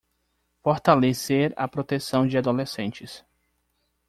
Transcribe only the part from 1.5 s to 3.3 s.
a proteção de adolescentes